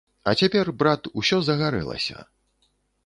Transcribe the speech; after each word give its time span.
А 0.29 0.33
цяпер, 0.39 0.71
брат, 0.79 1.09
усё 1.23 1.37
загарэлася. 1.51 2.17